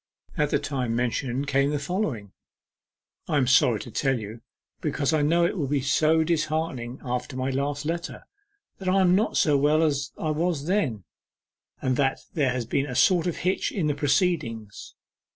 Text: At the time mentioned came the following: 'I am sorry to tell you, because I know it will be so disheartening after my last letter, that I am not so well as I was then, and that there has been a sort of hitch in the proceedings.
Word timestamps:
At 0.35 0.49
the 0.49 0.57
time 0.57 0.95
mentioned 0.95 1.45
came 1.45 1.69
the 1.69 1.77
following: 1.77 2.31
'I 3.27 3.37
am 3.37 3.45
sorry 3.45 3.79
to 3.81 3.91
tell 3.91 4.17
you, 4.19 4.41
because 4.81 5.13
I 5.13 5.21
know 5.21 5.45
it 5.45 5.55
will 5.59 5.67
be 5.67 5.81
so 5.83 6.23
disheartening 6.23 6.99
after 7.05 7.37
my 7.37 7.51
last 7.51 7.85
letter, 7.85 8.23
that 8.79 8.89
I 8.89 8.99
am 9.01 9.13
not 9.13 9.37
so 9.37 9.57
well 9.59 9.83
as 9.83 10.11
I 10.17 10.31
was 10.31 10.65
then, 10.65 11.03
and 11.83 11.97
that 11.97 12.21
there 12.33 12.49
has 12.51 12.65
been 12.65 12.87
a 12.87 12.95
sort 12.95 13.27
of 13.27 13.35
hitch 13.37 13.71
in 13.71 13.85
the 13.85 13.93
proceedings. 13.93 14.95